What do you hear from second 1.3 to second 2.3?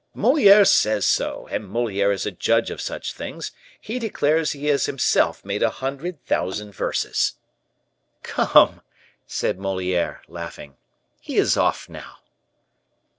and Moliere is